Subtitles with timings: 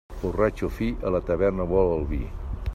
[0.21, 2.23] Borratxo fi, a la taverna vol el vi.